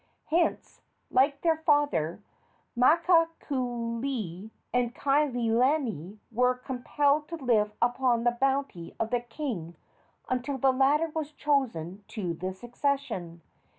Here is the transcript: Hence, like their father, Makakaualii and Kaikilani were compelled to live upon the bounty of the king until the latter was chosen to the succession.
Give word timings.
Hence, 0.31 0.81
like 1.11 1.41
their 1.41 1.57
father, 1.57 2.21
Makakaualii 2.75 4.49
and 4.73 4.95
Kaikilani 4.95 6.17
were 6.31 6.55
compelled 6.55 7.27
to 7.27 7.35
live 7.35 7.71
upon 7.83 8.23
the 8.23 8.31
bounty 8.31 8.95
of 8.99 9.11
the 9.11 9.19
king 9.21 9.75
until 10.27 10.57
the 10.57 10.73
latter 10.73 11.09
was 11.13 11.31
chosen 11.33 12.03
to 12.07 12.33
the 12.33 12.51
succession. 12.51 13.43